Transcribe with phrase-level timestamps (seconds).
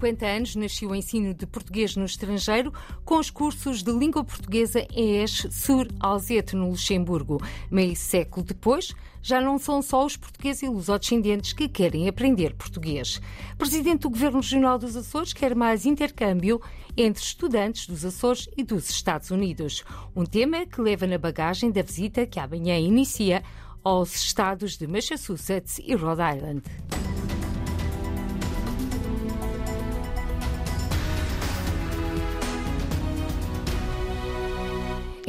[0.00, 2.72] 50 anos nasceu o ensino de português no estrangeiro
[3.04, 7.38] com os cursos de língua portuguesa em Esch sur Alzette, no Luxemburgo.
[7.70, 13.20] Meio século depois, já não são só os portugueses e lusodescendentes que querem aprender português.
[13.58, 16.62] Presidente do Governo Regional dos Açores quer mais intercâmbio
[16.96, 19.84] entre estudantes dos Açores e dos Estados Unidos.
[20.16, 23.42] Um tema que leva na bagagem da visita que amanhã inicia
[23.84, 26.62] aos estados de Massachusetts e Rhode Island.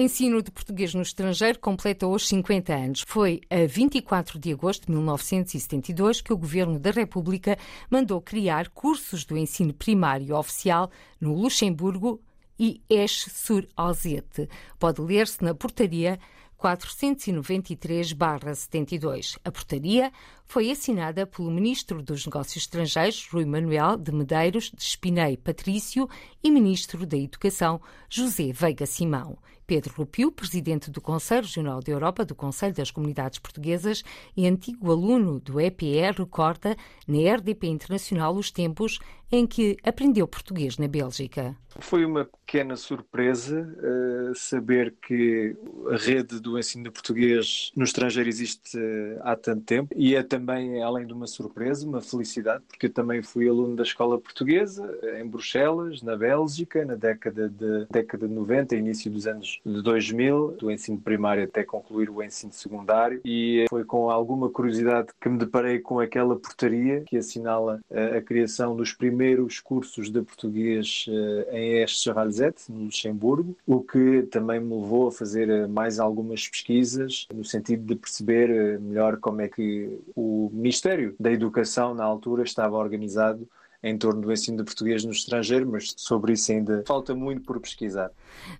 [0.00, 3.04] Ensino de português no estrangeiro completa hoje 50 anos.
[3.06, 7.58] Foi a 24 de agosto de 1972 que o Governo da República
[7.90, 12.18] mandou criar cursos do ensino primário oficial no Luxemburgo
[12.58, 14.48] e Esch-sur-Alzette.
[14.78, 16.18] Pode ler-se na portaria
[16.58, 19.38] 493-72.
[19.44, 20.10] A portaria
[20.46, 26.08] foi assinada pelo Ministro dos Negócios Estrangeiros, Rui Manuel de Medeiros de Espinei Patrício,
[26.42, 29.36] e Ministro da Educação, José Veiga Simão.
[29.70, 34.02] Pedro Rupiu, presidente do Conselho Regional da Europa do Conselho das Comunidades Portuguesas
[34.36, 38.98] e antigo aluno do EPR, recorda na RDP Internacional os tempos
[39.32, 41.56] em que aprendeu português na Bélgica.
[41.78, 45.56] Foi uma pequena surpresa uh, saber que
[45.92, 50.22] a rede do ensino de português no estrangeiro existe uh, há tanto tempo e é
[50.24, 54.92] também, além de uma surpresa, uma felicidade, porque eu também fui aluno da escola portuguesa
[55.20, 60.56] em Bruxelas, na Bélgica, na década de, década de 90, início dos anos de 2000,
[60.58, 65.38] do ensino primário até concluir o ensino secundário e foi com alguma curiosidade que me
[65.38, 71.06] deparei com aquela portaria que assinala uh, a criação dos primeiros cursos de português
[71.52, 77.44] em Esch-sur-Alzette, no Luxemburgo, o que também me levou a fazer mais algumas pesquisas no
[77.44, 83.48] sentido de perceber melhor como é que o Ministério da Educação na altura estava organizado
[83.82, 87.60] em torno do ensino de português no estrangeiro, mas sobre isso ainda falta muito por
[87.60, 88.10] pesquisar.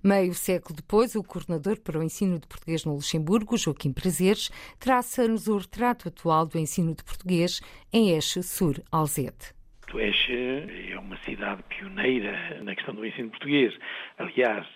[0.02, 5.46] Meio século depois, o coordenador para o ensino de português no Luxemburgo, Joaquim Prazeres, traça-nos
[5.46, 7.60] o retrato atual do ensino de português
[7.92, 9.54] em Eche-sur-Alzette.
[9.92, 13.76] Eche é uma cidade pioneira na questão do ensino português.
[14.18, 14.66] Aliás,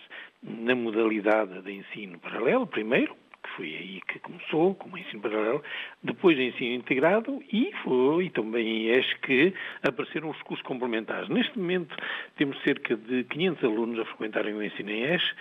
[0.43, 3.15] na modalidade de ensino paralelo, primeiro,
[3.49, 5.63] foi aí que começou, como ensino paralelo,
[6.03, 11.29] depois ensino integrado e foi também em ESC que apareceram os cursos complementares.
[11.29, 11.95] Neste momento
[12.35, 15.33] temos cerca de 500 alunos a frequentarem o ensino em ESC,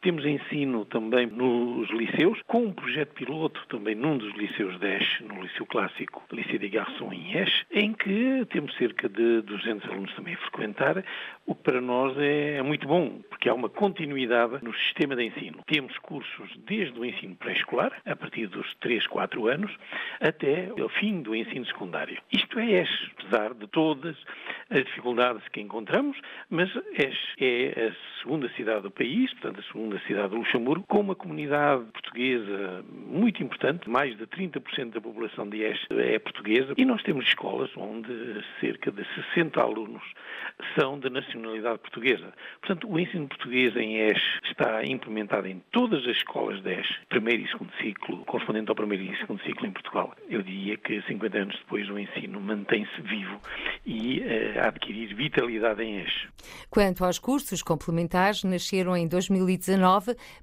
[0.00, 5.42] temos ensino também nos liceus, com um projeto piloto também num dos liceus 10, no
[5.42, 10.34] Liceu Clássico, Liceu de Garçon em Esch, em que temos cerca de 200 alunos também
[10.34, 11.04] a frequentar,
[11.46, 15.24] o que para nós é, é muito bom, porque há uma continuidade no sistema de
[15.24, 15.62] ensino.
[15.66, 19.74] Temos cursos desde o ensino pré-escolar, a partir dos 3, 4 anos,
[20.20, 22.18] até o fim do ensino secundário.
[22.32, 24.16] Isto é Esch, apesar de todas
[24.70, 26.16] as dificuldades que encontramos,
[26.48, 30.84] mas Esch é a segunda cidade do país, portanto, a segunda da cidade de Luxemburgo,
[30.86, 36.74] com uma comunidade portuguesa muito importante, mais de 30% da população de Este é portuguesa,
[36.76, 38.08] e nós temos escolas onde
[38.60, 39.04] cerca de
[39.34, 40.02] 60 alunos
[40.78, 42.32] são de nacionalidade portuguesa.
[42.60, 47.42] Portanto, o ensino português em Este está implementado em todas as escolas de Este, primeiro
[47.42, 50.14] e segundo ciclo, correspondente ao primeiro e segundo ciclo em Portugal.
[50.28, 53.40] Eu diria que 50 anos depois o ensino mantém-se vivo
[53.86, 56.28] e uh, adquirir vitalidade em Este.
[56.70, 59.77] Quanto aos cursos complementares, nasceram em 2019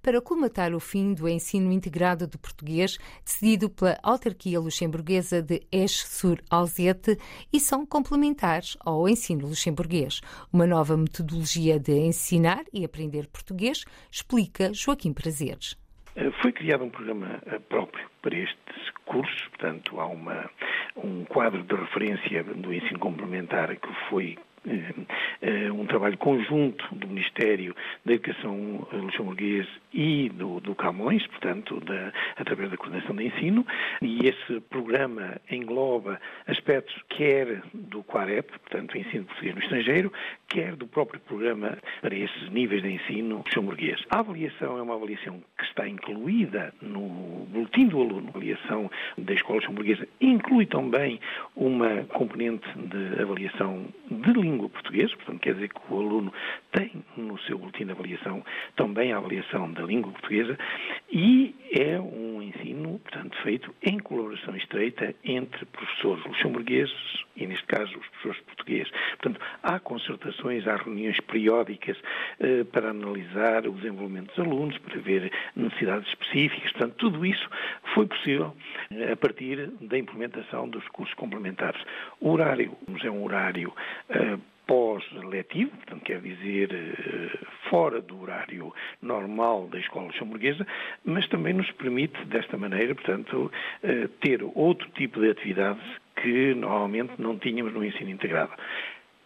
[0.01, 7.17] para colmatar o fim do ensino integrado de português, decidido pela autarquia luxemburguesa de Esch-sur-Alzette
[7.51, 10.21] e são complementares ao ensino luxemburguês.
[10.51, 15.77] Uma nova metodologia de ensinar e aprender português, explica Joaquim Prazeres.
[16.15, 20.49] Eh, foi criado um programa eh, próprio para estes cursos, portanto, há uma,
[20.95, 24.37] um quadro de referência do ensino complementar que foi
[25.73, 32.69] um trabalho conjunto do Ministério da Educação luxemburguês e do, do Camões, portanto, da, através
[32.71, 33.65] da coordenação de ensino,
[34.01, 40.13] e esse programa engloba aspectos quer do Quarep, portanto, ensino português no estrangeiro,
[40.47, 44.03] quer do próprio programa para esses níveis de ensino luxemburguês.
[44.09, 48.27] A avaliação é uma avaliação que está incluída no boletim do aluno.
[48.27, 51.19] A avaliação da escola luxemburguesa inclui também
[51.55, 56.33] uma componente de avaliação de língua língua portuguesa, portanto quer dizer que o aluno
[56.71, 58.43] tem no seu boletim de avaliação
[58.75, 60.57] também a avaliação da língua portuguesa
[61.11, 67.97] e é um ensino, portanto, feito em colaboração estreita entre professores luxemburgueses e, neste caso,
[67.97, 68.91] os professores portugueses.
[69.19, 71.97] Portanto, há concertações, há reuniões periódicas
[72.39, 76.71] eh, para analisar o desenvolvimento dos alunos, para ver necessidades específicas.
[76.71, 77.49] Portanto, tudo isso
[77.93, 78.55] foi possível
[78.91, 81.81] eh, a partir da implementação dos cursos complementares.
[82.21, 83.73] O horário é um horário
[84.09, 84.37] eh,
[84.67, 87.37] pós-letivo, portanto quer dizer eh,
[87.69, 90.65] fora do horário normal da escola luxemburguesa,
[91.03, 93.51] mas também nos permite, desta maneira, portanto,
[93.83, 95.83] eh, ter outro tipo de atividades
[96.21, 98.53] que normalmente não tínhamos no ensino integrado.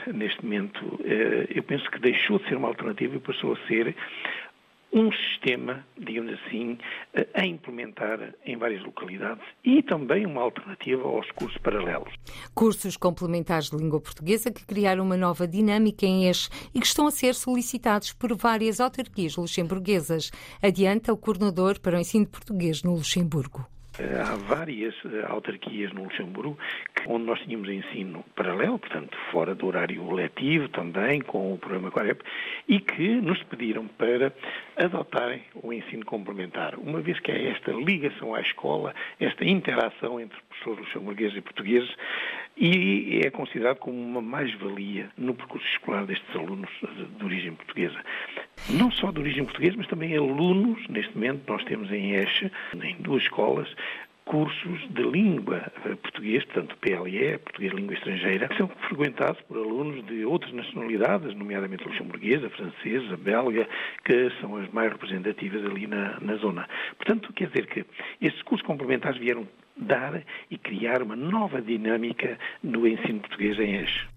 [0.08, 3.96] Neste momento, eh, eu penso que deixou de ser uma alternativa e passou a ser
[4.92, 6.78] um sistema, digamos assim,
[7.34, 12.14] a implementar em várias localidades e também uma alternativa aos cursos paralelos.
[12.56, 17.08] Cursos complementares de língua portuguesa que criaram uma nova dinâmica em ES e que estão
[17.08, 20.32] a ser solicitados por várias autarquias luxemburguesas.
[20.62, 23.79] Adianta o coordenador para o ensino português no Luxemburgo.
[24.00, 26.58] Eh, há várias eh, autarquias no Luxemburgo
[27.06, 32.22] onde nós tínhamos ensino paralelo, portanto, fora do horário letivo também, com o programa Quarep,
[32.68, 34.34] e que nos pediram para
[34.78, 40.40] adotarem o ensino complementar, uma vez que é esta ligação à escola, esta interação entre
[40.44, 41.90] professores luxemburgueses e portugueses,
[42.56, 46.70] e é considerado como uma mais-valia no percurso escolar destes alunos
[47.18, 48.00] de origem portuguesa.
[48.68, 52.52] Não só de origem portuguesa, mas também alunos, neste momento nós temos em Eche,
[52.84, 53.68] em duas escolas,
[54.30, 55.72] cursos de língua
[56.04, 61.84] português, portanto PLE, Português Língua Estrangeira, que são frequentados por alunos de outras nacionalidades, nomeadamente
[61.84, 63.68] luxemburguesa, francesa, belga,
[64.06, 66.70] que são as mais representativas ali na, na zona.
[66.98, 67.84] Portanto, quer dizer que
[68.22, 70.22] estes cursos complementares vieram dar
[70.52, 74.08] e criar uma nova dinâmica no ensino português em eixo.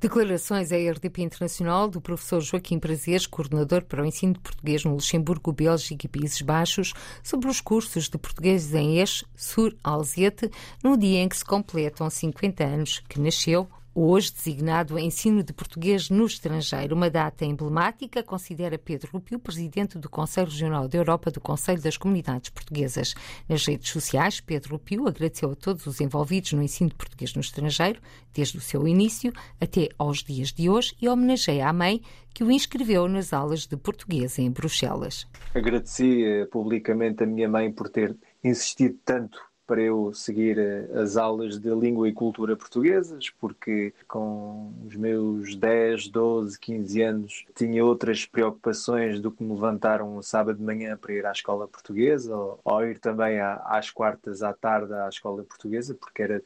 [0.00, 4.94] Declarações à RDP Internacional do professor Joaquim Prazeres, coordenador para o ensino de português no
[4.94, 10.50] Luxemburgo, Bélgica e Países Baixos, sobre os cursos de português em Esch, Sur Alzete,
[10.82, 16.10] no dia em que se completam 50 anos que nasceu Hoje designado Ensino de Português
[16.10, 21.40] no Estrangeiro, uma data emblemática, considera Pedro Rupio, presidente do Conselho Regional da Europa do
[21.40, 23.16] Conselho das Comunidades Portuguesas.
[23.48, 27.40] Nas redes sociais, Pedro Rupio agradeceu a todos os envolvidos no ensino de português no
[27.40, 28.00] estrangeiro,
[28.32, 32.00] desde o seu início até aos dias de hoje, e homenageia a mãe
[32.32, 35.26] que o inscreveu nas aulas de português em Bruxelas.
[35.52, 41.16] Agradeci eh, publicamente a minha mãe por ter insistido tanto para eu seguir eh, as
[41.16, 47.84] aulas de língua e cultura portuguesas, porque com os meus 10, 12, 15 anos tinha
[47.84, 52.36] outras preocupações do que me levantar um sábado de manhã para ir à escola portuguesa,
[52.36, 56.42] ou, ou ir também às quartas à tarde à escola portuguesa, porque era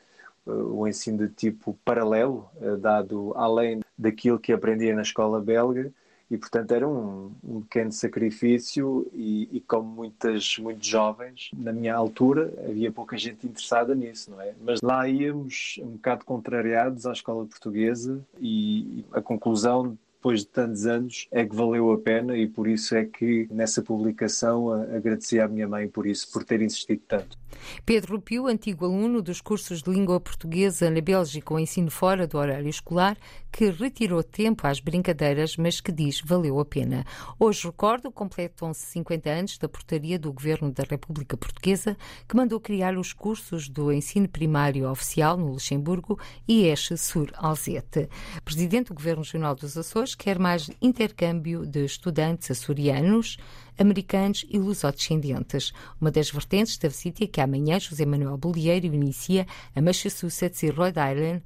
[0.47, 5.91] eh, o ensino de tipo paralelo, eh, dado além daquilo que aprendia na escola belga
[6.31, 11.94] e portanto era um, um pequeno sacrifício e, e, como muitas muitos jovens na minha
[11.94, 14.55] altura havia pouca gente interessada nisso não é?
[14.61, 20.47] Mas lá íamos um bocado contrariados à escola portuguesa e, e a conclusão depois de
[20.47, 25.38] tantos anos, é que valeu a pena e por isso é que nessa publicação agradeci
[25.38, 27.37] à minha mãe por isso, por ter insistido tanto.
[27.85, 32.38] Pedro Pio, antigo aluno dos cursos de língua portuguesa na Bélgica ou ensino fora do
[32.38, 33.17] horário escolar,
[33.53, 37.05] que retirou tempo às brincadeiras, mas que diz valeu a pena.
[37.38, 41.97] Hoje, recordo, completam-se 50 anos da portaria do Governo da República Portuguesa,
[42.29, 46.19] que mandou criar os cursos do ensino primário oficial no Luxemburgo
[46.49, 48.09] e Eche Sur Alzete.
[48.44, 53.37] Presidente do Governo Regional dos Açores quer mais intercâmbio de estudantes açorianos
[53.78, 55.72] americanos e lusodescendentes.
[56.00, 60.71] Uma das vertentes da visita é que amanhã José Manuel Bolieiro inicia a Massachusetts e
[60.71, 61.42] Rhode Island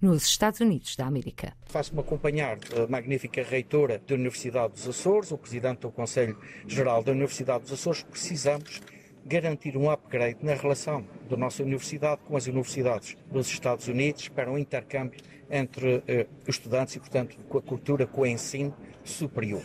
[0.00, 1.54] nos Estados Unidos da América.
[1.66, 7.12] Faço-me acompanhar da magnífica reitora da Universidade dos Açores, o presidente do Conselho Geral da
[7.12, 8.02] Universidade dos Açores.
[8.02, 8.80] Precisamos
[9.26, 14.50] garantir um upgrade na relação da nossa universidade com as universidades dos Estados Unidos para
[14.50, 16.02] um intercâmbio entre
[16.46, 19.62] os estudantes e, portanto, com a cultura, com o ensino superior.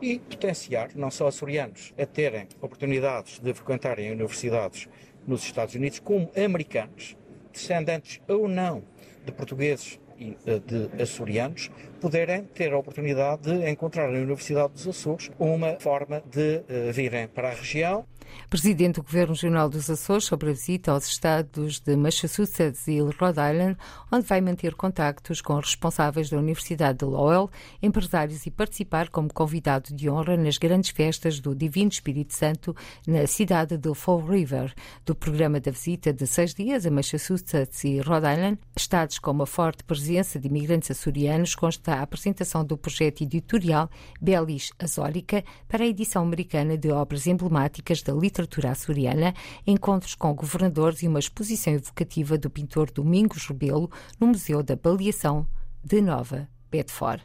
[0.00, 4.88] E potenciar não só açorianos a terem oportunidades de frequentarem universidades
[5.26, 7.16] nos Estados Unidos, como americanos,
[7.52, 8.82] descendentes ou não
[9.24, 11.70] de portugueses e eh, de açorianos,
[12.00, 17.26] poderem ter a oportunidade de encontrar na Universidade dos Açores uma forma de uh, virem
[17.26, 18.06] para a região
[18.48, 23.40] Presidente do Governo Regional dos Açores sobre a visita aos estados de Massachusetts e Rhode
[23.40, 23.76] Island,
[24.10, 27.50] onde vai manter contactos com responsáveis da Universidade de Lowell,
[27.82, 32.74] empresários e participar como convidado de honra nas grandes festas do Divino Espírito Santo
[33.06, 34.72] na cidade de Fall River.
[35.04, 39.46] Do programa da visita de seis dias a Massachusetts e Rhode Island, estados com uma
[39.46, 43.90] forte presença de imigrantes açorianos, consta a apresentação do projeto editorial
[44.20, 49.34] Belis Azórica para a edição americana de obras emblemáticas da literatura açoriana,
[49.66, 53.90] encontros com governadores e uma exposição evocativa do pintor Domingos Rebelo
[54.20, 55.46] no Museu da Baleação
[55.82, 57.22] de Nova Bedford.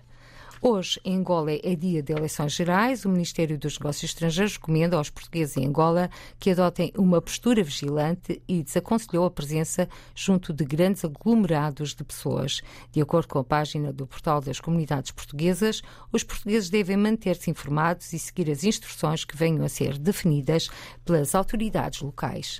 [0.61, 3.05] Hoje, em Angola, é dia de eleições gerais.
[3.05, 8.41] O Ministério dos Negócios Estrangeiros recomenda aos portugueses em Angola que adotem uma postura vigilante
[8.45, 12.61] e desaconselhou a presença junto de grandes aglomerados de pessoas.
[12.91, 18.11] De acordo com a página do Portal das Comunidades Portuguesas, os portugueses devem manter-se informados
[18.11, 20.69] e seguir as instruções que venham a ser definidas
[21.05, 22.59] pelas autoridades locais.